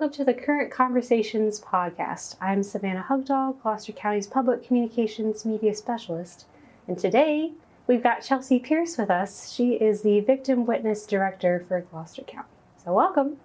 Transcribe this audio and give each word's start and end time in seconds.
welcome 0.00 0.16
to 0.16 0.24
the 0.24 0.32
Current 0.32 0.70
Conversations 0.70 1.60
podcast. 1.60 2.34
I'm 2.40 2.62
Savannah 2.62 3.04
Hugdahl, 3.06 3.60
Gloucester 3.60 3.92
County's 3.92 4.26
Public 4.26 4.66
Communications 4.66 5.44
Media 5.44 5.74
Specialist, 5.74 6.46
and 6.88 6.98
today 6.98 7.52
we've 7.86 8.02
got 8.02 8.22
Chelsea 8.22 8.58
Pierce 8.58 8.96
with 8.96 9.10
us. 9.10 9.52
She 9.52 9.74
is 9.74 10.00
the 10.00 10.20
Victim 10.20 10.64
Witness 10.64 11.04
Director 11.04 11.66
for 11.68 11.82
Gloucester 11.82 12.22
County. 12.22 12.48
So, 12.82 12.94
welcome. 12.94 13.36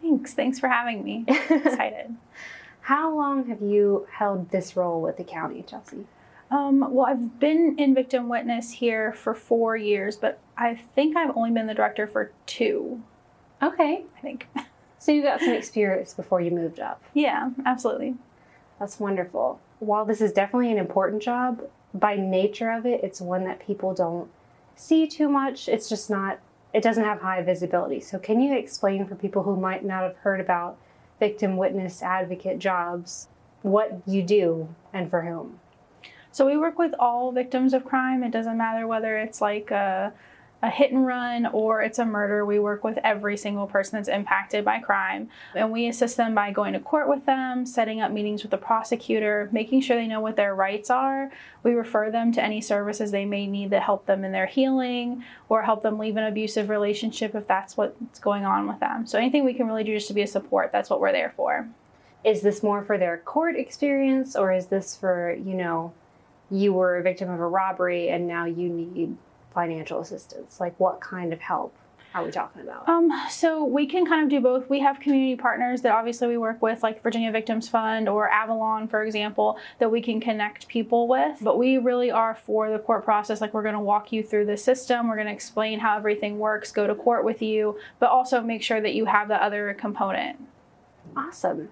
Thanks. 0.00 0.34
Thanks 0.34 0.58
for 0.58 0.66
having 0.66 1.04
me. 1.04 1.24
Excited. 1.28 2.16
How 2.80 3.14
long 3.14 3.46
have 3.46 3.62
you 3.62 4.08
held 4.10 4.50
this 4.50 4.76
role 4.76 5.00
with 5.00 5.18
the 5.18 5.24
county, 5.24 5.62
Chelsea? 5.62 6.08
Um, 6.50 6.80
well, 6.92 7.06
I've 7.06 7.38
been 7.38 7.76
in 7.78 7.94
victim 7.94 8.28
witness 8.28 8.72
here 8.72 9.12
for 9.12 9.36
four 9.36 9.76
years, 9.76 10.16
but 10.16 10.40
I 10.58 10.80
think 10.96 11.16
I've 11.16 11.36
only 11.36 11.52
been 11.52 11.68
the 11.68 11.74
director 11.74 12.08
for 12.08 12.32
two. 12.46 13.00
Okay. 13.62 14.02
I 14.16 14.20
think. 14.20 14.48
So 15.02 15.10
you 15.10 15.20
got 15.20 15.40
some 15.40 15.52
experience 15.52 16.14
before 16.14 16.40
you 16.40 16.52
moved 16.52 16.78
up. 16.78 17.02
Yeah, 17.12 17.50
absolutely. 17.66 18.14
That's 18.78 19.00
wonderful. 19.00 19.58
While 19.80 20.04
this 20.04 20.20
is 20.20 20.32
definitely 20.32 20.70
an 20.70 20.78
important 20.78 21.24
job, 21.24 21.68
by 21.92 22.14
nature 22.14 22.70
of 22.70 22.86
it, 22.86 23.02
it's 23.02 23.20
one 23.20 23.42
that 23.42 23.58
people 23.58 23.94
don't 23.94 24.30
see 24.76 25.08
too 25.08 25.28
much. 25.28 25.68
It's 25.68 25.88
just 25.88 26.08
not, 26.08 26.38
it 26.72 26.84
doesn't 26.84 27.02
have 27.02 27.20
high 27.20 27.42
visibility. 27.42 27.98
So, 27.98 28.16
can 28.20 28.40
you 28.40 28.56
explain 28.56 29.04
for 29.08 29.16
people 29.16 29.42
who 29.42 29.56
might 29.56 29.84
not 29.84 30.04
have 30.04 30.16
heard 30.18 30.38
about 30.38 30.78
victim 31.18 31.56
witness 31.56 32.00
advocate 32.00 32.60
jobs 32.60 33.26
what 33.62 34.02
you 34.06 34.22
do 34.22 34.72
and 34.92 35.10
for 35.10 35.22
whom? 35.22 35.58
So, 36.30 36.46
we 36.46 36.56
work 36.56 36.78
with 36.78 36.94
all 37.00 37.32
victims 37.32 37.74
of 37.74 37.84
crime. 37.84 38.22
It 38.22 38.30
doesn't 38.30 38.56
matter 38.56 38.86
whether 38.86 39.18
it's 39.18 39.40
like 39.40 39.72
a 39.72 40.12
a 40.62 40.70
hit 40.70 40.92
and 40.92 41.04
run 41.04 41.46
or 41.46 41.82
it's 41.82 41.98
a 41.98 42.04
murder, 42.04 42.46
we 42.46 42.60
work 42.60 42.84
with 42.84 42.96
every 43.02 43.36
single 43.36 43.66
person 43.66 43.98
that's 43.98 44.08
impacted 44.08 44.64
by 44.64 44.78
crime. 44.78 45.28
And 45.56 45.72
we 45.72 45.88
assist 45.88 46.16
them 46.16 46.36
by 46.36 46.52
going 46.52 46.72
to 46.74 46.80
court 46.80 47.08
with 47.08 47.26
them, 47.26 47.66
setting 47.66 48.00
up 48.00 48.12
meetings 48.12 48.42
with 48.42 48.52
the 48.52 48.58
prosecutor, 48.58 49.48
making 49.50 49.80
sure 49.80 49.96
they 49.96 50.06
know 50.06 50.20
what 50.20 50.36
their 50.36 50.54
rights 50.54 50.88
are. 50.88 51.30
We 51.64 51.72
refer 51.72 52.10
them 52.10 52.30
to 52.32 52.42
any 52.42 52.60
services 52.60 53.10
they 53.10 53.24
may 53.24 53.46
need 53.48 53.70
that 53.70 53.82
help 53.82 54.06
them 54.06 54.24
in 54.24 54.30
their 54.30 54.46
healing 54.46 55.24
or 55.48 55.62
help 55.62 55.82
them 55.82 55.98
leave 55.98 56.16
an 56.16 56.24
abusive 56.24 56.68
relationship 56.68 57.34
if 57.34 57.48
that's 57.48 57.76
what's 57.76 58.20
going 58.20 58.44
on 58.44 58.68
with 58.68 58.78
them. 58.78 59.04
So 59.06 59.18
anything 59.18 59.44
we 59.44 59.54
can 59.54 59.66
really 59.66 59.84
do 59.84 59.94
just 59.94 60.08
to 60.08 60.14
be 60.14 60.22
a 60.22 60.28
support, 60.28 60.70
that's 60.70 60.90
what 60.90 61.00
we're 61.00 61.12
there 61.12 61.34
for. 61.36 61.68
Is 62.24 62.40
this 62.40 62.62
more 62.62 62.84
for 62.84 62.98
their 62.98 63.18
court 63.18 63.56
experience 63.56 64.36
or 64.36 64.52
is 64.52 64.66
this 64.66 64.96
for, 64.96 65.34
you 65.34 65.54
know, 65.54 65.92
you 66.52 66.72
were 66.72 66.98
a 66.98 67.02
victim 67.02 67.30
of 67.30 67.40
a 67.40 67.46
robbery 67.48 68.10
and 68.10 68.28
now 68.28 68.44
you 68.44 68.68
need 68.68 69.16
financial 69.52 70.00
assistance? 70.00 70.60
Like, 70.60 70.78
what 70.78 71.00
kind 71.00 71.32
of 71.32 71.40
help 71.40 71.74
are 72.14 72.24
we 72.24 72.30
talking 72.30 72.62
about? 72.62 72.88
Um, 72.88 73.10
so 73.30 73.64
we 73.64 73.86
can 73.86 74.04
kind 74.04 74.22
of 74.22 74.28
do 74.28 74.40
both. 74.40 74.68
We 74.68 74.80
have 74.80 75.00
community 75.00 75.36
partners 75.36 75.82
that 75.82 75.92
obviously 75.92 76.28
we 76.28 76.36
work 76.36 76.60
with, 76.60 76.82
like 76.82 77.02
Virginia 77.02 77.32
Victims 77.32 77.68
Fund 77.68 78.08
or 78.08 78.28
Avalon, 78.28 78.88
for 78.88 79.02
example, 79.02 79.58
that 79.78 79.90
we 79.90 80.02
can 80.02 80.20
connect 80.20 80.68
people 80.68 81.08
with. 81.08 81.38
But 81.40 81.58
we 81.58 81.78
really 81.78 82.10
are 82.10 82.34
for 82.34 82.70
the 82.70 82.78
court 82.78 83.04
process. 83.04 83.40
Like, 83.40 83.54
we're 83.54 83.62
going 83.62 83.74
to 83.74 83.80
walk 83.80 84.12
you 84.12 84.22
through 84.22 84.46
the 84.46 84.56
system, 84.56 85.08
we're 85.08 85.16
going 85.16 85.28
to 85.28 85.32
explain 85.32 85.78
how 85.78 85.96
everything 85.96 86.38
works, 86.38 86.72
go 86.72 86.86
to 86.86 86.94
court 86.94 87.24
with 87.24 87.40
you, 87.42 87.78
but 87.98 88.10
also 88.10 88.40
make 88.40 88.62
sure 88.62 88.80
that 88.80 88.94
you 88.94 89.06
have 89.06 89.28
the 89.28 89.42
other 89.42 89.74
component. 89.74 90.38
Awesome. 91.16 91.68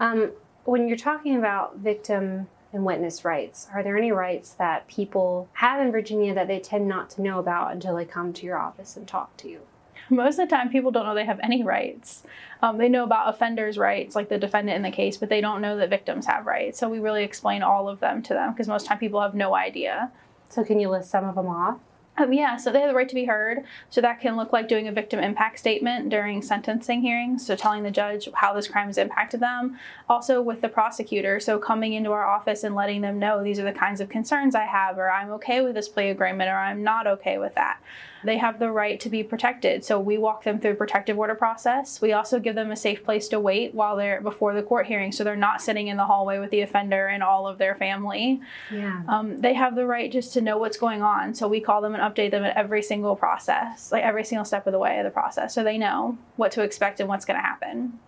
Um, 0.00 0.32
when 0.64 0.88
you're 0.88 0.98
talking 0.98 1.36
about 1.36 1.78
victim 1.78 2.48
and 2.72 2.84
witness 2.84 3.24
rights. 3.24 3.68
Are 3.72 3.82
there 3.82 3.96
any 3.96 4.12
rights 4.12 4.50
that 4.52 4.88
people 4.88 5.48
have 5.54 5.80
in 5.80 5.92
Virginia 5.92 6.34
that 6.34 6.48
they 6.48 6.58
tend 6.58 6.88
not 6.88 7.10
to 7.10 7.22
know 7.22 7.38
about 7.38 7.72
until 7.72 7.96
they 7.96 8.04
come 8.04 8.32
to 8.34 8.46
your 8.46 8.58
office 8.58 8.96
and 8.96 9.06
talk 9.06 9.36
to 9.38 9.48
you? 9.48 9.60
Most 10.08 10.38
of 10.38 10.48
the 10.48 10.54
time, 10.54 10.68
people 10.68 10.90
don't 10.90 11.04
know 11.04 11.14
they 11.14 11.24
have 11.24 11.40
any 11.42 11.64
rights. 11.64 12.22
Um, 12.62 12.78
they 12.78 12.88
know 12.88 13.02
about 13.02 13.34
offenders' 13.34 13.76
rights, 13.76 14.14
like 14.14 14.28
the 14.28 14.38
defendant 14.38 14.76
in 14.76 14.82
the 14.82 14.90
case, 14.90 15.16
but 15.16 15.28
they 15.28 15.40
don't 15.40 15.60
know 15.60 15.76
that 15.76 15.90
victims 15.90 16.26
have 16.26 16.46
rights. 16.46 16.78
So 16.78 16.88
we 16.88 17.00
really 17.00 17.24
explain 17.24 17.62
all 17.62 17.88
of 17.88 17.98
them 18.00 18.22
to 18.22 18.34
them 18.34 18.52
because 18.52 18.68
most 18.68 18.86
time 18.86 18.98
people 18.98 19.20
have 19.20 19.34
no 19.34 19.56
idea. 19.56 20.12
So 20.48 20.62
can 20.62 20.78
you 20.78 20.90
list 20.90 21.10
some 21.10 21.24
of 21.24 21.34
them 21.34 21.48
off? 21.48 21.80
Um, 22.18 22.32
yeah, 22.32 22.56
so 22.56 22.72
they 22.72 22.80
have 22.80 22.88
the 22.88 22.94
right 22.94 23.08
to 23.08 23.14
be 23.14 23.26
heard. 23.26 23.64
So 23.90 24.00
that 24.00 24.20
can 24.20 24.36
look 24.36 24.52
like 24.52 24.68
doing 24.68 24.88
a 24.88 24.92
victim 24.92 25.20
impact 25.20 25.58
statement 25.58 26.08
during 26.08 26.42
sentencing 26.42 27.02
hearings. 27.02 27.46
So 27.46 27.56
telling 27.56 27.82
the 27.82 27.90
judge 27.90 28.28
how 28.34 28.54
this 28.54 28.68
crime 28.68 28.86
has 28.86 28.98
impacted 28.98 29.40
them. 29.40 29.78
Also 30.08 30.40
with 30.40 30.60
the 30.60 30.68
prosecutor. 30.68 31.40
So 31.40 31.58
coming 31.58 31.92
into 31.92 32.12
our 32.12 32.26
office 32.26 32.64
and 32.64 32.74
letting 32.74 33.02
them 33.02 33.18
know 33.18 33.42
these 33.42 33.58
are 33.58 33.64
the 33.64 33.72
kinds 33.72 34.00
of 34.00 34.08
concerns 34.08 34.54
I 34.54 34.64
have, 34.64 34.98
or 34.98 35.10
I'm 35.10 35.30
okay 35.32 35.60
with 35.60 35.74
this 35.74 35.88
plea 35.88 36.10
agreement, 36.10 36.48
or 36.48 36.56
I'm 36.56 36.82
not 36.82 37.06
okay 37.06 37.38
with 37.38 37.54
that. 37.54 37.80
They 38.24 38.38
have 38.38 38.58
the 38.58 38.70
right 38.70 38.98
to 39.00 39.08
be 39.08 39.22
protected. 39.22 39.84
So 39.84 40.00
we 40.00 40.18
walk 40.18 40.42
them 40.42 40.58
through 40.58 40.72
a 40.72 40.76
protective 40.76 41.18
order 41.18 41.36
process. 41.36 42.00
We 42.00 42.12
also 42.12 42.40
give 42.40 42.56
them 42.56 42.72
a 42.72 42.76
safe 42.76 43.04
place 43.04 43.28
to 43.28 43.38
wait 43.38 43.72
while 43.72 43.94
they're 43.94 44.20
before 44.20 44.52
the 44.54 44.62
court 44.62 44.86
hearing. 44.86 45.12
So 45.12 45.22
they're 45.22 45.36
not 45.36 45.62
sitting 45.62 45.88
in 45.88 45.96
the 45.96 46.06
hallway 46.06 46.38
with 46.38 46.50
the 46.50 46.62
offender 46.62 47.06
and 47.06 47.22
all 47.22 47.46
of 47.46 47.58
their 47.58 47.76
family. 47.76 48.40
Yeah. 48.72 49.02
Um, 49.06 49.40
they 49.40 49.54
have 49.54 49.76
the 49.76 49.86
right 49.86 50.10
just 50.10 50.32
to 50.32 50.40
know 50.40 50.58
what's 50.58 50.76
going 50.76 51.02
on. 51.02 51.34
So 51.34 51.46
we 51.46 51.60
call 51.60 51.80
them 51.80 51.94
and 51.94 52.02
update 52.08 52.30
them 52.30 52.44
at 52.44 52.56
every 52.56 52.82
single 52.82 53.16
process, 53.16 53.92
like 53.92 54.04
every 54.04 54.24
single 54.24 54.44
step 54.44 54.66
of 54.66 54.72
the 54.72 54.78
way 54.78 54.98
of 54.98 55.04
the 55.04 55.10
process. 55.10 55.54
So 55.54 55.62
they 55.62 55.78
know 55.78 56.18
what 56.36 56.52
to 56.52 56.62
expect 56.62 57.00
and 57.00 57.08
what's 57.08 57.24
going 57.24 57.38
to 57.38 57.46
happen. 57.46 57.98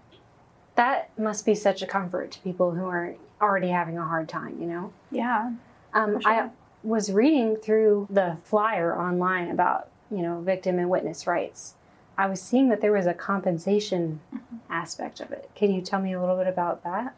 That 0.75 1.10
must 1.19 1.44
be 1.44 1.54
such 1.54 1.82
a 1.82 1.86
comfort 1.86 2.31
to 2.32 2.41
people 2.41 2.72
who 2.72 2.87
are 2.87 3.14
already 3.41 3.69
having 3.69 3.98
a 3.98 4.04
hard 4.04 4.28
time, 4.28 4.60
you 4.60 4.66
know? 4.66 4.92
Yeah. 5.10 5.53
Um, 5.92 6.20
sure. 6.20 6.31
I 6.31 6.50
was 6.82 7.12
reading 7.12 7.56
through 7.56 8.06
the 8.10 8.37
flyer 8.44 8.97
online 8.97 9.50
about 9.50 9.91
you 10.10 10.22
know, 10.22 10.41
victim 10.41 10.78
and 10.78 10.88
witness 10.88 11.26
rights. 11.26 11.75
I 12.16 12.26
was 12.26 12.41
seeing 12.41 12.69
that 12.70 12.81
there 12.81 12.92
was 12.92 13.06
a 13.06 13.14
compensation 13.14 14.20
mm-hmm. 14.34 14.56
aspect 14.70 15.20
of 15.20 15.31
it. 15.31 15.50
Can 15.54 15.72
you 15.72 15.81
tell 15.81 16.00
me 16.00 16.12
a 16.12 16.20
little 16.20 16.37
bit 16.37 16.47
about 16.47 16.82
that? 16.84 17.14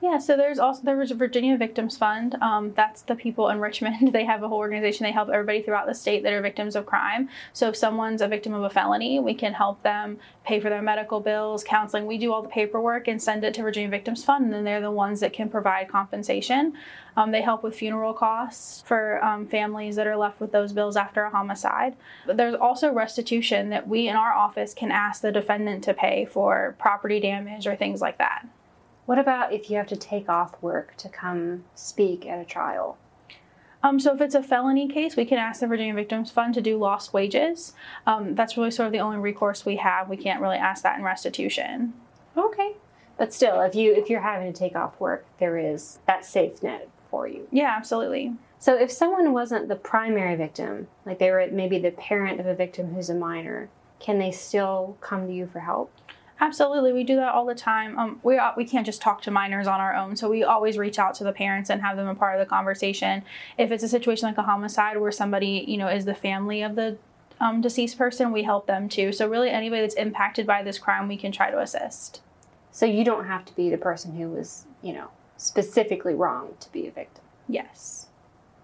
Yeah, 0.00 0.18
so 0.18 0.36
there's 0.36 0.58
also 0.58 0.82
there 0.82 0.96
was 0.96 1.10
a 1.10 1.14
Virginia 1.14 1.56
Victims 1.56 1.96
Fund. 1.96 2.34
Um, 2.42 2.74
that's 2.76 3.02
the 3.02 3.14
people 3.14 3.48
in 3.48 3.60
Richmond. 3.60 4.12
They 4.14 4.24
have 4.24 4.42
a 4.42 4.48
whole 4.48 4.58
organization. 4.58 5.04
They 5.04 5.12
help 5.12 5.28
everybody 5.28 5.62
throughout 5.62 5.86
the 5.86 5.94
state 5.94 6.22
that 6.22 6.32
are 6.32 6.42
victims 6.42 6.76
of 6.76 6.84
crime. 6.84 7.28
So 7.52 7.68
if 7.68 7.76
someone's 7.76 8.20
a 8.20 8.28
victim 8.28 8.52
of 8.52 8.62
a 8.62 8.70
felony, 8.70 9.18
we 9.18 9.34
can 9.34 9.54
help 9.54 9.82
them 9.82 10.18
pay 10.44 10.60
for 10.60 10.68
their 10.68 10.82
medical 10.82 11.20
bills, 11.20 11.64
counseling. 11.64 12.06
We 12.06 12.18
do 12.18 12.32
all 12.32 12.42
the 12.42 12.48
paperwork 12.48 13.08
and 13.08 13.20
send 13.20 13.44
it 13.44 13.54
to 13.54 13.62
Virginia 13.62 13.88
Victims 13.88 14.22
Fund, 14.22 14.44
and 14.44 14.52
then 14.52 14.64
they're 14.64 14.80
the 14.80 14.90
ones 14.90 15.20
that 15.20 15.32
can 15.32 15.48
provide 15.48 15.88
compensation. 15.88 16.74
Um, 17.16 17.30
they 17.30 17.42
help 17.42 17.62
with 17.62 17.74
funeral 17.74 18.12
costs 18.12 18.82
for 18.86 19.24
um, 19.24 19.46
families 19.46 19.96
that 19.96 20.06
are 20.06 20.16
left 20.16 20.40
with 20.40 20.52
those 20.52 20.72
bills 20.72 20.96
after 20.96 21.22
a 21.22 21.30
homicide. 21.30 21.96
But 22.26 22.36
there's 22.36 22.54
also 22.54 22.92
restitution 22.92 23.70
that 23.70 23.88
we 23.88 24.08
in 24.08 24.16
our 24.16 24.32
office 24.32 24.74
can 24.74 24.90
ask 24.90 25.22
the 25.22 25.32
defendant 25.32 25.82
to 25.84 25.94
pay 25.94 26.26
for 26.26 26.76
property 26.78 27.20
damage 27.20 27.66
or 27.66 27.74
things 27.74 28.00
like 28.00 28.18
that. 28.18 28.46
What 29.06 29.18
about 29.18 29.52
if 29.52 29.68
you 29.68 29.76
have 29.76 29.86
to 29.88 29.96
take 29.96 30.28
off 30.28 30.60
work 30.62 30.96
to 30.96 31.08
come 31.08 31.64
speak 31.74 32.26
at 32.26 32.38
a 32.38 32.44
trial? 32.44 32.96
Um, 33.82 34.00
so 34.00 34.14
if 34.14 34.20
it's 34.22 34.34
a 34.34 34.42
felony 34.42 34.88
case, 34.88 35.14
we 35.14 35.26
can 35.26 35.36
ask 35.36 35.60
the 35.60 35.66
Virginia 35.66 35.92
Victims 35.92 36.30
Fund 36.30 36.54
to 36.54 36.62
do 36.62 36.78
lost 36.78 37.12
wages. 37.12 37.74
Um, 38.06 38.34
that's 38.34 38.56
really 38.56 38.70
sort 38.70 38.86
of 38.86 38.92
the 38.92 39.00
only 39.00 39.18
recourse 39.18 39.66
we 39.66 39.76
have. 39.76 40.08
We 40.08 40.16
can't 40.16 40.40
really 40.40 40.56
ask 40.56 40.82
that 40.84 40.96
in 40.96 41.04
restitution. 41.04 41.92
Okay, 42.34 42.76
but 43.18 43.34
still, 43.34 43.60
if 43.60 43.74
you 43.74 43.92
if 43.92 44.08
you're 44.08 44.22
having 44.22 44.50
to 44.50 44.58
take 44.58 44.74
off 44.74 44.98
work, 44.98 45.26
there 45.38 45.58
is 45.58 45.98
that 46.06 46.24
safe 46.24 46.62
net 46.62 46.88
for 47.10 47.28
you. 47.28 47.46
Yeah, 47.52 47.74
absolutely. 47.76 48.32
So 48.58 48.74
if 48.74 48.90
someone 48.90 49.34
wasn't 49.34 49.68
the 49.68 49.76
primary 49.76 50.34
victim, 50.34 50.88
like 51.04 51.18
they 51.18 51.30
were 51.30 51.46
maybe 51.52 51.78
the 51.78 51.90
parent 51.90 52.40
of 52.40 52.46
a 52.46 52.54
victim 52.54 52.94
who's 52.94 53.10
a 53.10 53.14
minor, 53.14 53.68
can 54.00 54.18
they 54.18 54.30
still 54.30 54.96
come 55.02 55.26
to 55.26 55.34
you 55.34 55.46
for 55.46 55.60
help? 55.60 55.92
Absolutely, 56.44 56.92
we 56.92 57.04
do 57.04 57.16
that 57.16 57.32
all 57.32 57.46
the 57.46 57.54
time. 57.54 57.98
Um, 57.98 58.20
we 58.22 58.38
we 58.54 58.66
can't 58.66 58.84
just 58.84 59.00
talk 59.00 59.22
to 59.22 59.30
minors 59.30 59.66
on 59.66 59.80
our 59.80 59.94
own, 59.94 60.14
so 60.14 60.28
we 60.28 60.44
always 60.44 60.76
reach 60.76 60.98
out 60.98 61.14
to 61.14 61.24
the 61.24 61.32
parents 61.32 61.70
and 61.70 61.80
have 61.80 61.96
them 61.96 62.06
a 62.06 62.14
part 62.14 62.38
of 62.38 62.46
the 62.46 62.48
conversation. 62.50 63.22
If 63.56 63.70
it's 63.70 63.82
a 63.82 63.88
situation 63.88 64.28
like 64.28 64.36
a 64.36 64.42
homicide 64.42 64.98
where 64.98 65.10
somebody 65.10 65.64
you 65.66 65.78
know 65.78 65.88
is 65.88 66.04
the 66.04 66.14
family 66.14 66.60
of 66.60 66.74
the 66.74 66.98
um, 67.40 67.62
deceased 67.62 67.96
person, 67.96 68.30
we 68.30 68.42
help 68.42 68.66
them 68.66 68.90
too. 68.90 69.10
So 69.10 69.26
really, 69.26 69.48
anybody 69.48 69.80
that's 69.80 69.94
impacted 69.94 70.46
by 70.46 70.62
this 70.62 70.78
crime, 70.78 71.08
we 71.08 71.16
can 71.16 71.32
try 71.32 71.50
to 71.50 71.58
assist. 71.60 72.20
So 72.70 72.84
you 72.84 73.06
don't 73.06 73.24
have 73.24 73.46
to 73.46 73.56
be 73.56 73.70
the 73.70 73.78
person 73.78 74.14
who 74.14 74.28
was 74.28 74.66
you 74.82 74.92
know 74.92 75.08
specifically 75.38 76.12
wrong 76.12 76.50
to 76.60 76.70
be 76.72 76.86
a 76.86 76.90
victim. 76.90 77.24
Yes. 77.48 78.08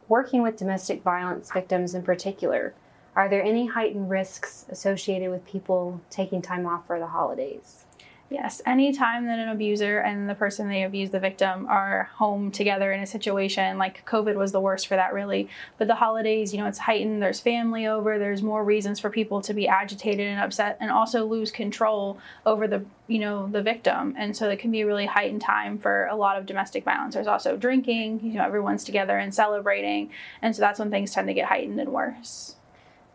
Working 0.06 0.42
with 0.42 0.58
domestic 0.58 1.02
violence 1.02 1.50
victims 1.50 1.94
in 1.94 2.02
particular, 2.02 2.74
are 3.16 3.28
there 3.28 3.42
any 3.42 3.66
heightened 3.66 4.10
risks 4.10 4.66
associated 4.68 5.30
with 5.30 5.46
people 5.46 6.00
taking 6.10 6.42
time 6.42 6.66
off 6.66 6.86
for 6.86 6.98
the 6.98 7.08
holidays? 7.08 7.84
Yes, 8.30 8.62
anytime 8.64 9.26
that 9.26 9.40
an 9.40 9.48
abuser 9.48 9.98
and 9.98 10.30
the 10.30 10.36
person 10.36 10.68
they 10.68 10.84
abuse, 10.84 11.10
the 11.10 11.18
victim, 11.18 11.66
are 11.66 12.10
home 12.14 12.52
together 12.52 12.92
in 12.92 13.00
a 13.00 13.06
situation 13.06 13.76
like 13.76 14.06
COVID 14.06 14.36
was 14.36 14.52
the 14.52 14.60
worst 14.60 14.86
for 14.86 14.94
that, 14.94 15.12
really. 15.12 15.48
But 15.78 15.88
the 15.88 15.96
holidays, 15.96 16.52
you 16.52 16.60
know, 16.60 16.66
it's 16.66 16.78
heightened. 16.78 17.20
There's 17.20 17.40
family 17.40 17.88
over. 17.88 18.20
There's 18.20 18.40
more 18.40 18.62
reasons 18.62 19.00
for 19.00 19.10
people 19.10 19.40
to 19.42 19.52
be 19.52 19.66
agitated 19.66 20.28
and 20.28 20.40
upset, 20.40 20.76
and 20.78 20.92
also 20.92 21.26
lose 21.26 21.50
control 21.50 22.18
over 22.46 22.68
the, 22.68 22.84
you 23.08 23.18
know, 23.18 23.48
the 23.48 23.62
victim. 23.62 24.14
And 24.16 24.36
so 24.36 24.48
it 24.48 24.60
can 24.60 24.70
be 24.70 24.82
a 24.82 24.86
really 24.86 25.06
heightened 25.06 25.42
time 25.42 25.76
for 25.76 26.06
a 26.06 26.14
lot 26.14 26.38
of 26.38 26.46
domestic 26.46 26.84
violence. 26.84 27.14
There's 27.14 27.26
also 27.26 27.56
drinking. 27.56 28.20
You 28.22 28.34
know, 28.34 28.44
everyone's 28.44 28.84
together 28.84 29.18
and 29.18 29.34
celebrating, 29.34 30.10
and 30.40 30.54
so 30.54 30.60
that's 30.60 30.78
when 30.78 30.92
things 30.92 31.10
tend 31.10 31.26
to 31.26 31.34
get 31.34 31.48
heightened 31.48 31.80
and 31.80 31.92
worse. 31.92 32.54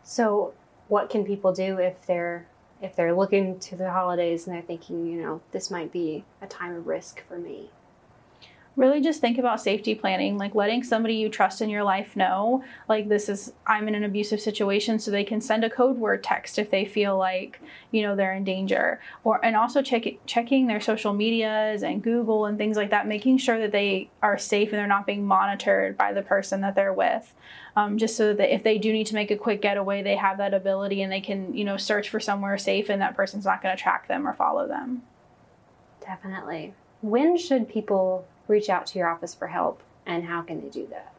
So, 0.05 0.53
what 0.87 1.09
can 1.09 1.25
people 1.25 1.51
do 1.51 1.79
if 1.79 2.05
they're 2.05 2.47
if 2.79 2.95
they're 2.95 3.15
looking 3.15 3.57
to 3.59 3.75
the 3.75 3.91
holidays 3.91 4.45
and 4.45 4.55
they're 4.55 4.61
thinking, 4.61 5.07
you 5.07 5.21
know, 5.21 5.41
this 5.51 5.71
might 5.71 5.91
be 5.91 6.23
a 6.41 6.47
time 6.47 6.75
of 6.75 6.85
risk 6.85 7.27
for 7.27 7.39
me? 7.39 7.71
Really 8.75 9.01
just 9.01 9.22
think 9.22 9.38
about 9.38 9.62
safety 9.62 9.95
planning 9.95 10.38
like 10.38 10.54
letting 10.56 10.83
somebody 10.83 11.16
you 11.16 11.30
trust 11.30 11.62
in 11.62 11.69
your 11.69 11.83
life 11.83 12.16
know 12.16 12.63
like 12.89 13.07
this 13.07 13.30
is 13.30 13.54
i'm 13.66 13.88
in 13.88 13.95
an 13.95 14.04
abusive 14.04 14.39
situation 14.39 15.00
so 15.00 15.10
they 15.10 15.24
can 15.24 15.39
send 15.39 15.63
a 15.63 15.69
code 15.69 15.98
word 15.98 16.24
text 16.24 16.60
if 16.60 16.69
they 16.69 16.86
feel 16.86 17.18
like 17.18 17.60
you 17.95 18.01
know 18.01 18.16
they're 18.16 18.33
in 18.33 18.44
danger. 18.44 19.00
Or 19.24 19.44
and 19.44 19.56
also 19.56 19.81
check, 19.81 20.06
checking 20.25 20.68
their 20.68 20.81
social 20.81 21.13
medias 21.13 21.81
and 21.81 22.04
google 22.04 22.45
and 22.45 22.57
things 22.57 22.75
like 22.75 22.89
that 22.89 23.07
making 23.07 23.38
sure 23.38 23.57
that 23.57 23.72
they 23.72 24.10
are 24.22 24.38
safe 24.38 24.69
and 24.69 24.77
they're 24.77 24.86
not 24.86 25.07
being 25.07 25.25
monitored 25.25 25.98
by 25.98 26.12
the 26.12 26.22
person 26.22 26.62
that 26.62 26.75
they're 26.75 26.94
with. 26.94 27.33
Um, 27.77 27.98
just 27.98 28.18
so 28.18 28.33
that 28.33 28.54
if 28.54 28.63
they 28.63 28.77
do 28.77 28.92
need 28.92 29.07
to 29.07 29.16
make 29.16 29.31
a 29.31 29.38
quick 29.38 29.62
getaway 29.62 30.04
they 30.04 30.18
have 30.18 30.38
that 30.38 30.54
ability 30.54 31.01
and 31.01 31.12
they 31.12 31.22
can 31.22 31.56
you 31.56 31.63
know 31.63 31.77
search 31.77 32.10
for 32.10 32.19
somewhere 32.19 32.57
safe 32.57 32.89
and 32.89 33.01
that 33.01 33.16
person's 33.16 33.45
not 33.45 33.63
going 33.63 33.75
to 33.75 33.81
track 33.81 34.07
them 34.07 34.27
or 34.27 34.33
follow 34.33 34.68
them. 34.68 35.04
Definitely. 36.01 36.74
When 37.01 37.38
should 37.38 37.69
people 37.69 38.27
reach 38.47 38.69
out 38.69 38.86
to 38.88 39.00
your 39.00 39.07
office 39.07 39.33
for 39.33 39.47
help 39.47 39.81
and 40.06 40.25
how 40.25 40.42
can 40.42 40.62
they 40.62 40.69
do 40.69 40.88
that? 40.88 41.14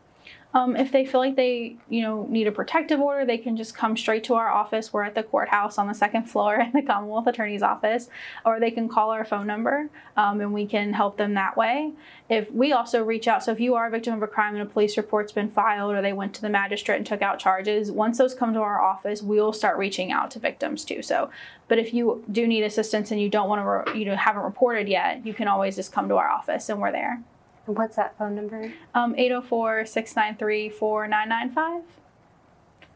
Um, 0.54 0.74
if 0.74 0.90
they 0.90 1.04
feel 1.04 1.20
like 1.20 1.36
they, 1.36 1.76
you 1.90 2.00
know, 2.00 2.26
need 2.30 2.46
a 2.46 2.52
protective 2.52 2.98
order, 2.98 3.26
they 3.26 3.36
can 3.36 3.56
just 3.56 3.76
come 3.76 3.94
straight 3.94 4.24
to 4.24 4.34
our 4.34 4.48
office. 4.48 4.90
We're 4.90 5.02
at 5.02 5.14
the 5.14 5.22
courthouse 5.22 5.76
on 5.76 5.86
the 5.86 5.94
second 5.94 6.24
floor 6.30 6.58
in 6.60 6.72
the 6.72 6.82
Commonwealth 6.82 7.26
Attorney's 7.26 7.62
office, 7.62 8.08
or 8.44 8.58
they 8.58 8.70
can 8.70 8.88
call 8.88 9.10
our 9.10 9.24
phone 9.24 9.46
number 9.46 9.90
um, 10.16 10.40
and 10.40 10.54
we 10.54 10.66
can 10.66 10.94
help 10.94 11.18
them 11.18 11.34
that 11.34 11.56
way. 11.56 11.92
If 12.30 12.50
we 12.50 12.72
also 12.72 13.04
reach 13.04 13.28
out, 13.28 13.44
so 13.44 13.52
if 13.52 13.60
you 13.60 13.74
are 13.74 13.86
a 13.86 13.90
victim 13.90 14.14
of 14.14 14.22
a 14.22 14.26
crime 14.26 14.54
and 14.54 14.62
a 14.62 14.66
police 14.66 14.96
report's 14.96 15.30
been 15.30 15.50
filed, 15.50 15.94
or 15.94 16.00
they 16.00 16.12
went 16.12 16.34
to 16.34 16.42
the 16.42 16.48
magistrate 16.48 16.96
and 16.96 17.06
took 17.06 17.22
out 17.22 17.38
charges, 17.38 17.90
once 17.90 18.18
those 18.18 18.34
come 18.34 18.54
to 18.54 18.60
our 18.60 18.80
office, 18.80 19.22
we'll 19.22 19.52
start 19.52 19.76
reaching 19.76 20.10
out 20.10 20.30
to 20.30 20.38
victims 20.38 20.84
too. 20.84 21.02
So, 21.02 21.30
but 21.68 21.78
if 21.78 21.92
you 21.92 22.24
do 22.32 22.46
need 22.46 22.62
assistance 22.62 23.10
and 23.10 23.20
you 23.20 23.28
don't 23.28 23.48
want 23.48 23.60
to, 23.60 23.92
re- 23.92 23.98
you 23.98 24.06
know, 24.06 24.16
haven't 24.16 24.42
reported 24.42 24.88
yet, 24.88 25.26
you 25.26 25.34
can 25.34 25.48
always 25.48 25.76
just 25.76 25.92
come 25.92 26.08
to 26.08 26.16
our 26.16 26.28
office 26.28 26.68
and 26.68 26.80
we're 26.80 26.92
there. 26.92 27.22
What's 27.66 27.96
that 27.96 28.16
phone 28.16 28.34
number? 28.34 28.72
Um, 28.94 29.14
804 29.16 29.86
693 29.86 30.70
4995. 30.70 31.82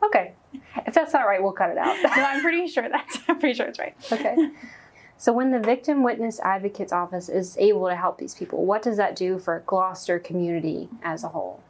Okay. 0.03 0.33
If 0.87 0.95
that's 0.95 1.13
not 1.13 1.27
right, 1.27 1.43
we'll 1.43 1.53
cut 1.53 1.71
it 1.71 1.79
out. 1.79 1.97
no, 2.03 2.09
I'm 2.11 2.41
pretty 2.41 2.67
sure 2.69 2.89
that's, 2.89 3.19
I'm 3.29 3.39
pretty 3.39 3.55
sure 3.55 3.67
it's 3.67 3.79
right. 3.79 3.95
Okay. 4.11 4.51
So 5.17 5.35
when 5.35 5.51
the 5.51 5.61
Victim 5.61 6.03
Witness 6.03 6.41
Advocate's 6.41 6.93
Office 6.93 7.29
is 7.29 7.55
able 7.59 7.87
to 7.89 7.95
help 7.95 8.17
these 8.17 8.35
people, 8.35 8.65
what 8.65 8.81
does 8.81 8.97
that 8.97 9.15
do 9.15 9.39
for 9.39 9.63
Gloucester 9.67 10.19
community 10.19 10.89
as 11.03 11.25
a 11.25 11.29
whole? 11.29 11.63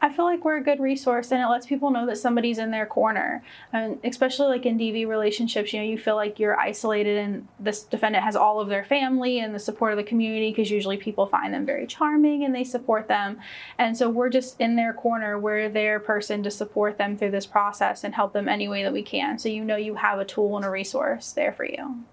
I 0.00 0.12
feel 0.12 0.24
like 0.24 0.44
we're 0.44 0.58
a 0.58 0.62
good 0.62 0.78
resource 0.78 1.32
and 1.32 1.42
it 1.42 1.46
lets 1.48 1.66
people 1.66 1.90
know 1.90 2.06
that 2.06 2.18
somebody's 2.18 2.58
in 2.58 2.70
their 2.70 2.86
corner. 2.86 3.42
And 3.72 3.98
especially 4.04 4.46
like 4.46 4.64
in 4.64 4.78
DV 4.78 5.08
relationships, 5.08 5.72
you 5.72 5.80
know, 5.80 5.86
you 5.86 5.98
feel 5.98 6.14
like 6.14 6.38
you're 6.38 6.58
isolated 6.58 7.18
and 7.18 7.48
this 7.58 7.82
defendant 7.82 8.22
has 8.22 8.36
all 8.36 8.60
of 8.60 8.68
their 8.68 8.84
family 8.84 9.40
and 9.40 9.52
the 9.52 9.58
support 9.58 9.92
of 9.92 9.96
the 9.96 10.04
community 10.04 10.50
because 10.50 10.70
usually 10.70 10.96
people 10.96 11.26
find 11.26 11.52
them 11.52 11.66
very 11.66 11.86
charming 11.86 12.44
and 12.44 12.54
they 12.54 12.62
support 12.62 13.08
them. 13.08 13.40
And 13.76 13.96
so 13.96 14.08
we're 14.08 14.28
just 14.28 14.60
in 14.60 14.76
their 14.76 14.92
corner. 14.92 15.38
We're 15.38 15.68
their 15.68 15.98
person 15.98 16.44
to 16.44 16.50
support 16.50 16.96
them 16.96 17.16
through 17.16 17.32
this 17.32 17.46
process 17.46 18.04
and 18.04 18.14
help 18.14 18.32
them 18.32 18.48
any 18.48 18.68
way 18.68 18.84
that 18.84 18.92
we 18.92 19.02
can. 19.02 19.36
So 19.38 19.48
you 19.48 19.64
know 19.64 19.76
you 19.76 19.96
have 19.96 20.20
a 20.20 20.24
tool 20.24 20.56
and 20.56 20.64
a 20.64 20.70
resource 20.70 21.32
there 21.32 21.52
for 21.52 21.64
you. 21.64 22.04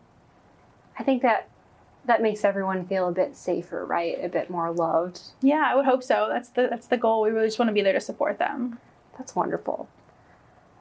I 0.97 1.03
think 1.03 1.21
that 1.21 1.49
that 2.05 2.21
makes 2.21 2.43
everyone 2.43 2.85
feel 2.85 3.07
a 3.07 3.11
bit 3.11 3.35
safer, 3.35 3.85
right? 3.85 4.17
A 4.23 4.29
bit 4.29 4.49
more 4.49 4.71
loved. 4.71 5.19
Yeah, 5.41 5.63
I 5.65 5.75
would 5.75 5.85
hope 5.85 6.03
so. 6.03 6.27
That's 6.29 6.49
the 6.49 6.67
that's 6.69 6.87
the 6.87 6.97
goal. 6.97 7.21
We 7.21 7.29
really 7.29 7.47
just 7.47 7.59
want 7.59 7.69
to 7.69 7.73
be 7.73 7.81
there 7.81 7.93
to 7.93 8.01
support 8.01 8.39
them. 8.39 8.79
That's 9.17 9.35
wonderful. 9.35 9.87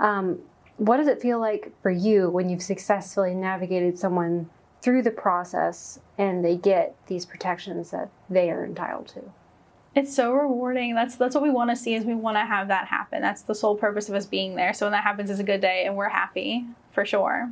Um, 0.00 0.40
what 0.76 0.96
does 0.96 1.08
it 1.08 1.22
feel 1.22 1.38
like 1.38 1.72
for 1.82 1.90
you 1.90 2.28
when 2.28 2.48
you've 2.48 2.62
successfully 2.62 3.34
navigated 3.34 3.98
someone 3.98 4.50
through 4.82 5.02
the 5.02 5.10
process 5.10 6.00
and 6.18 6.44
they 6.44 6.56
get 6.56 6.96
these 7.06 7.24
protections 7.24 7.90
that 7.92 8.10
they 8.28 8.50
are 8.50 8.64
entitled 8.64 9.08
to? 9.08 9.22
It's 9.94 10.14
so 10.14 10.32
rewarding. 10.32 10.94
That's 10.94 11.14
that's 11.14 11.34
what 11.34 11.44
we 11.44 11.50
want 11.50 11.70
to 11.70 11.76
see 11.76 11.94
is 11.94 12.04
we 12.04 12.14
want 12.14 12.36
to 12.36 12.44
have 12.44 12.68
that 12.68 12.88
happen. 12.88 13.22
That's 13.22 13.42
the 13.42 13.54
sole 13.54 13.76
purpose 13.76 14.08
of 14.08 14.14
us 14.14 14.26
being 14.26 14.56
there. 14.56 14.74
So 14.74 14.86
when 14.86 14.92
that 14.92 15.04
happens, 15.04 15.30
it's 15.30 15.40
a 15.40 15.44
good 15.44 15.60
day 15.60 15.84
and 15.86 15.96
we're 15.96 16.08
happy 16.08 16.66
for 16.92 17.06
sure. 17.06 17.50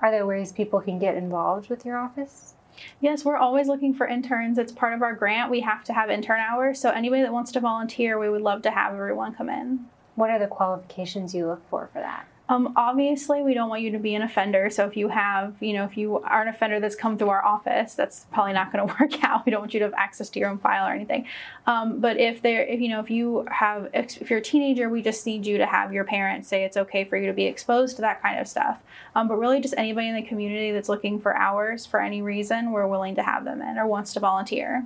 Are 0.00 0.10
there 0.10 0.26
ways 0.26 0.52
people 0.52 0.80
can 0.80 0.98
get 0.98 1.16
involved 1.16 1.70
with 1.70 1.84
your 1.84 1.98
office? 1.98 2.55
Yes, 3.00 3.24
we're 3.24 3.36
always 3.36 3.68
looking 3.68 3.94
for 3.94 4.06
interns. 4.06 4.58
It's 4.58 4.72
part 4.72 4.94
of 4.94 5.02
our 5.02 5.14
grant. 5.14 5.50
We 5.50 5.60
have 5.60 5.84
to 5.84 5.92
have 5.92 6.10
intern 6.10 6.40
hours. 6.40 6.80
So 6.80 6.90
anybody 6.90 7.22
that 7.22 7.32
wants 7.32 7.52
to 7.52 7.60
volunteer, 7.60 8.18
we 8.18 8.30
would 8.30 8.42
love 8.42 8.62
to 8.62 8.70
have 8.70 8.94
everyone 8.94 9.34
come 9.34 9.48
in. 9.48 9.86
What 10.14 10.30
are 10.30 10.38
the 10.38 10.46
qualifications 10.46 11.34
you 11.34 11.46
look 11.46 11.68
for 11.68 11.88
for 11.92 12.00
that? 12.00 12.26
Um, 12.48 12.74
obviously, 12.76 13.42
we 13.42 13.54
don't 13.54 13.68
want 13.68 13.82
you 13.82 13.90
to 13.90 13.98
be 13.98 14.14
an 14.14 14.22
offender. 14.22 14.70
So 14.70 14.86
if 14.86 14.96
you 14.96 15.08
have, 15.08 15.54
you 15.60 15.72
know, 15.72 15.84
if 15.84 15.96
you 15.96 16.18
are 16.18 16.42
an 16.42 16.48
offender 16.48 16.78
that's 16.78 16.94
come 16.94 17.18
through 17.18 17.30
our 17.30 17.44
office, 17.44 17.94
that's 17.94 18.26
probably 18.32 18.52
not 18.52 18.72
going 18.72 18.86
to 18.88 18.94
work 19.00 19.24
out. 19.24 19.44
We 19.44 19.50
don't 19.50 19.60
want 19.60 19.74
you 19.74 19.80
to 19.80 19.86
have 19.86 19.94
access 19.94 20.28
to 20.30 20.38
your 20.38 20.48
own 20.48 20.58
file 20.58 20.86
or 20.86 20.92
anything. 20.92 21.26
Um, 21.66 22.00
but 22.00 22.18
if 22.18 22.42
there, 22.42 22.62
if 22.64 22.80
you 22.80 22.88
know, 22.88 23.00
if 23.00 23.10
you 23.10 23.46
have, 23.50 23.88
if 23.92 24.30
you're 24.30 24.38
a 24.38 24.42
teenager, 24.42 24.88
we 24.88 25.02
just 25.02 25.26
need 25.26 25.44
you 25.44 25.58
to 25.58 25.66
have 25.66 25.92
your 25.92 26.04
parents 26.04 26.48
say 26.48 26.64
it's 26.64 26.76
okay 26.76 27.04
for 27.04 27.16
you 27.16 27.26
to 27.26 27.32
be 27.32 27.46
exposed 27.46 27.96
to 27.96 28.02
that 28.02 28.22
kind 28.22 28.38
of 28.38 28.46
stuff. 28.46 28.78
Um, 29.16 29.26
but 29.26 29.36
really, 29.36 29.60
just 29.60 29.74
anybody 29.76 30.08
in 30.08 30.14
the 30.14 30.22
community 30.22 30.70
that's 30.70 30.88
looking 30.88 31.20
for 31.20 31.36
hours 31.36 31.84
for 31.84 32.00
any 32.00 32.22
reason, 32.22 32.70
we're 32.70 32.86
willing 32.86 33.16
to 33.16 33.22
have 33.22 33.44
them 33.44 33.60
in 33.60 33.76
or 33.76 33.86
wants 33.86 34.12
to 34.12 34.20
volunteer. 34.20 34.84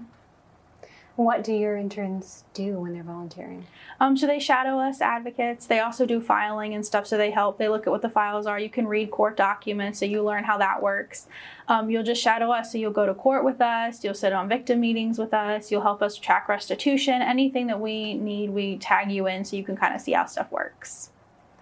What 1.17 1.45
do 1.45 1.53
your 1.53 1.77
interns 1.77 2.45
do 2.55 2.79
when 2.79 2.95
they're 2.95 3.03
volunteering? 3.03 3.67
Um, 3.99 4.17
so 4.17 4.27
they 4.27 4.39
shadow 4.39 4.79
us 4.79 5.01
advocates. 5.01 5.67
They 5.67 5.81
also 5.81 6.07
do 6.07 6.21
filing 6.21 6.73
and 6.73 6.87
stuff, 6.87 7.07
so 7.07 7.19
they 7.19 7.31
help. 7.31 7.59
They 7.59 7.69
look 7.69 7.87
at 7.87 7.91
what 7.91 8.01
the 8.01 8.09
files 8.09 8.47
are. 8.47 8.59
You 8.59 8.71
can 8.71 8.87
read 8.87 9.11
court 9.11 9.37
documents, 9.37 9.99
so 9.99 10.07
you 10.07 10.23
learn 10.23 10.45
how 10.45 10.57
that 10.59 10.83
works. 10.83 11.27
Um, 11.69 11.91
you'll 11.91 12.05
just 12.05 12.23
shadow 12.23 12.51
us, 12.53 12.73
so 12.73 12.79
you'll 12.79 12.93
go 12.93 13.07
to 13.07 13.15
court 13.15 13.45
with 13.45 13.61
us. 13.61 14.03
You'll 14.03 14.15
sit 14.15 14.33
on 14.33 14.49
victim 14.49 14.81
meetings 14.81 15.19
with 15.19 15.35
us. 15.35 15.71
You'll 15.71 15.83
help 15.83 16.01
us 16.01 16.17
track 16.17 16.49
restitution. 16.49 17.21
Anything 17.21 17.67
that 17.67 17.81
we 17.81 18.15
need, 18.15 18.51
we 18.51 18.79
tag 18.79 19.11
you 19.11 19.27
in, 19.27 19.45
so 19.45 19.57
you 19.57 19.65
can 19.65 19.77
kind 19.77 19.95
of 19.95 20.01
see 20.01 20.13
how 20.13 20.25
stuff 20.27 20.51
works. 20.51 21.11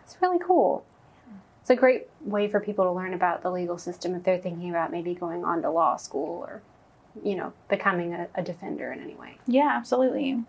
That's 0.00 0.22
really 0.22 0.38
cool. 0.38 0.84
It's 1.62 1.70
a 1.70 1.76
great 1.76 2.06
way 2.20 2.48
for 2.48 2.60
people 2.60 2.84
to 2.84 2.92
learn 2.92 3.12
about 3.12 3.42
the 3.42 3.50
legal 3.50 3.76
system 3.76 4.14
if 4.14 4.22
they're 4.22 4.38
thinking 4.38 4.70
about 4.70 4.90
maybe 4.92 5.14
going 5.14 5.44
on 5.44 5.62
to 5.62 5.70
law 5.70 5.96
school 5.96 6.38
or 6.48 6.62
you 7.24 7.36
know, 7.36 7.52
becoming 7.68 8.14
a, 8.14 8.28
a 8.34 8.42
defender 8.42 8.92
in 8.92 9.00
any 9.00 9.14
way. 9.14 9.38
Yeah, 9.46 9.72
absolutely. 9.76 10.42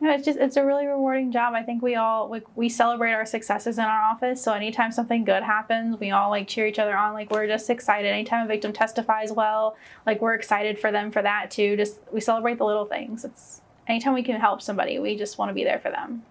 No, 0.00 0.12
it's 0.12 0.24
just 0.24 0.38
it's 0.38 0.56
a 0.56 0.64
really 0.64 0.86
rewarding 0.86 1.32
job. 1.32 1.54
I 1.54 1.64
think 1.64 1.82
we 1.82 1.96
all 1.96 2.28
like 2.28 2.44
we 2.56 2.68
celebrate 2.68 3.12
our 3.12 3.26
successes 3.26 3.78
in 3.78 3.84
our 3.84 4.02
office. 4.02 4.40
So 4.40 4.52
anytime 4.52 4.92
something 4.92 5.24
good 5.24 5.42
happens, 5.42 5.98
we 5.98 6.12
all 6.12 6.30
like 6.30 6.46
cheer 6.46 6.66
each 6.68 6.78
other 6.78 6.96
on. 6.96 7.14
Like 7.14 7.30
we're 7.32 7.48
just 7.48 7.68
excited. 7.68 8.06
Anytime 8.08 8.44
a 8.44 8.48
victim 8.48 8.72
testifies 8.72 9.32
well, 9.32 9.76
like 10.06 10.20
we're 10.20 10.34
excited 10.34 10.78
for 10.78 10.92
them 10.92 11.10
for 11.10 11.20
that 11.22 11.50
too. 11.50 11.76
Just 11.76 11.98
we 12.12 12.20
celebrate 12.20 12.58
the 12.58 12.64
little 12.64 12.84
things. 12.84 13.24
It's 13.24 13.60
anytime 13.88 14.14
we 14.14 14.22
can 14.22 14.40
help 14.40 14.62
somebody, 14.62 15.00
we 15.00 15.16
just 15.16 15.36
want 15.36 15.48
to 15.50 15.54
be 15.54 15.64
there 15.64 15.80
for 15.80 15.90
them. 15.90 16.22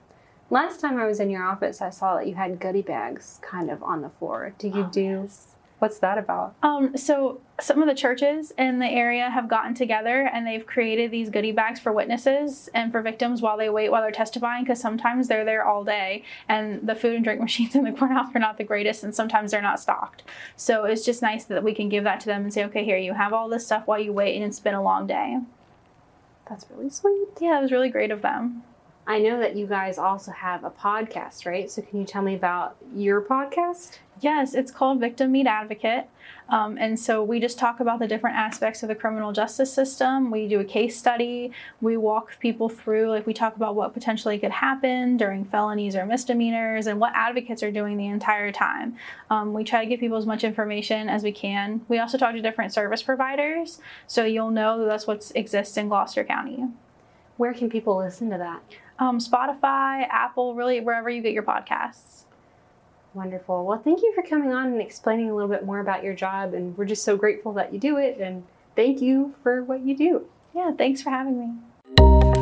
Last 0.50 0.80
time 0.80 0.98
I 0.98 1.06
was 1.06 1.20
in 1.20 1.30
your 1.30 1.44
office, 1.44 1.82
I 1.82 1.90
saw 1.90 2.16
that 2.16 2.26
you 2.28 2.36
had 2.36 2.62
goodie 2.62 2.82
bags 2.82 3.38
kind 3.42 3.70
of 3.70 3.84
on 3.84 4.02
the 4.02 4.10
floor. 4.12 4.54
Do 4.58 4.70
you 4.70 4.84
Oh, 4.86 4.90
do 4.90 5.02
yes. 5.24 5.56
What's 5.80 6.00
that 6.00 6.18
about? 6.18 6.56
Um, 6.64 6.98
so 6.98 7.40
some 7.60 7.82
of 7.82 7.88
the 7.88 7.96
churches 7.96 8.52
in 8.58 8.80
the 8.80 8.88
area 8.88 9.30
have 9.30 9.48
gotten 9.48 9.74
together 9.74 10.30
and 10.34 10.46
they've 10.46 10.66
created 10.66 11.12
these 11.12 11.30
goodie 11.30 11.52
bags 11.52 11.80
for 11.80 11.92
witnesses 11.92 12.70
and 12.74 12.92
for 12.92 13.02
victims 13.02 13.42
while 13.42 13.58
they 13.58 13.70
wait 13.70 13.90
while 13.90 14.02
they're 14.02 14.12
testifying 14.12 14.64
because 14.64 14.80
sometimes 14.80 15.28
they're 15.28 15.46
there 15.46 15.66
all 15.66 15.84
day 15.84 16.24
and 16.50 16.88
the 16.88 16.96
food 16.96 17.16
and 17.16 17.24
drink 17.24 17.42
machines 17.48 17.76
in 17.76 17.84
the 17.84 17.92
courthouse 17.92 18.30
are 18.36 18.40
not 18.40 18.58
the 18.58 18.64
greatest 18.64 19.04
and 19.04 19.14
sometimes 19.14 19.52
they're 19.52 19.62
not 19.62 19.80
stocked. 19.80 20.24
So 20.56 20.86
it's 20.86 21.06
just 21.06 21.22
nice 21.22 21.46
that 21.46 21.64
we 21.64 21.74
can 21.74 21.90
give 21.90 22.04
that 22.04 22.20
to 22.22 22.26
them 22.26 22.44
and 22.44 22.54
say, 22.54 22.64
okay, 22.66 22.84
here 22.84 22.98
you 22.98 23.14
have 23.14 23.34
all 23.34 23.50
this 23.50 23.66
stuff 23.66 23.88
while 23.88 24.00
you 24.00 24.14
wait 24.14 24.36
and 24.36 24.44
it's 24.44 24.60
been 24.60 24.74
a 24.74 24.84
long 24.84 25.08
day. 25.08 25.40
That's 26.50 26.66
really 26.70 26.90
sweet. 26.90 27.28
Yeah, 27.40 27.60
it 27.60 27.62
was 27.62 27.72
really 27.72 27.90
great 27.90 28.12
of 28.12 28.22
them. 28.22 28.64
I 29.10 29.20
know 29.20 29.40
that 29.40 29.56
you 29.56 29.68
guys 29.68 29.98
also 29.98 30.32
have 30.32 30.66
a 30.66 30.70
podcast, 30.70 31.46
right? 31.46 31.72
So 31.72 31.82
can 31.82 32.02
you 32.02 32.06
tell 32.06 32.22
me 32.22 32.36
about 32.36 32.76
your 32.94 33.22
podcast? 33.22 34.00
Yes, 34.20 34.54
it's 34.54 34.70
called 34.70 35.00
Victim 35.00 35.32
Meet 35.32 35.48
Advocate. 35.48 36.10
Um, 36.50 36.78
and 36.78 37.00
so 37.00 37.24
we 37.24 37.40
just 37.40 37.58
talk 37.58 37.80
about 37.80 38.00
the 38.00 38.08
different 38.08 38.36
aspects 38.36 38.84
of 38.84 38.90
the 38.90 38.96
criminal 38.96 39.32
justice 39.32 39.72
system. 39.72 40.30
We 40.30 40.50
do 40.50 40.60
a 40.60 40.66
case 40.66 40.98
study. 40.98 41.54
We 41.80 41.96
walk 41.96 42.38
people 42.42 42.68
through, 42.68 43.10
like, 43.12 43.26
we 43.26 43.34
talk 43.34 43.56
about 43.56 43.76
what 43.76 43.94
potentially 43.94 44.38
could 44.40 44.52
happen 44.52 45.16
during 45.16 45.46
felonies 45.46 45.96
or 45.96 46.06
misdemeanors 46.06 46.86
and 46.86 47.00
what 47.00 47.14
advocates 47.16 47.64
are 47.64 47.72
doing 47.72 47.96
the 47.96 48.08
entire 48.08 48.52
time. 48.52 48.98
Um, 49.30 49.54
we 49.54 49.64
try 49.64 49.86
to 49.86 49.90
give 49.90 50.02
people 50.02 50.18
as 50.18 50.26
much 50.26 50.44
information 50.44 51.08
as 51.08 51.24
we 51.24 51.32
can. 51.32 51.80
We 51.88 52.00
also 52.00 52.18
talk 52.18 52.34
to 52.34 52.42
different 52.42 52.74
service 52.74 53.04
providers, 53.04 53.80
so 54.06 54.26
you'll 54.26 54.52
know 54.52 54.80
that 54.80 54.86
that's 54.86 55.08
what 55.08 55.32
exists 55.34 55.78
in 55.78 55.88
Gloucester 55.88 56.26
County. 56.26 56.66
Where 57.38 57.54
can 57.54 57.70
people 57.70 57.98
listen 57.98 58.30
to 58.32 58.38
that? 58.40 58.64
Um, 59.00 59.20
Spotify, 59.20 60.08
Apple, 60.10 60.56
really 60.56 60.80
wherever 60.80 61.10
you 61.10 61.22
get 61.22 61.34
your 61.34 61.44
podcasts. 61.44 62.24
Wonderful. 63.14 63.66
Well, 63.66 63.80
thank 63.80 64.02
you 64.02 64.14
for 64.14 64.22
coming 64.24 64.54
on 64.54 64.68
and 64.68 64.82
explaining 64.82 65.30
a 65.30 65.36
little 65.36 65.50
bit 65.50 65.66
more 65.66 65.80
about 65.80 66.04
your 66.04 66.14
job. 66.14 66.54
And 66.54 66.78
we're 66.78 66.86
just 66.86 67.04
so 67.04 67.18
grateful 67.18 67.54
that 67.54 67.74
you 67.74 67.80
do 67.80 67.98
it. 67.98 68.20
And 68.20 68.44
thank 68.76 69.02
you 69.02 69.36
for 69.44 69.64
what 69.64 69.82
you 69.82 69.98
do. 69.98 70.28
Yeah, 70.56 70.72
thanks 70.72 71.02
for 71.02 71.10
having 71.10 71.40
me. 71.40 72.37